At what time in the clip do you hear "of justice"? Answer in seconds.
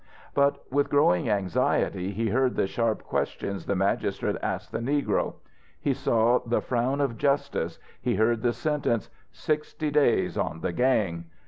6.99-7.77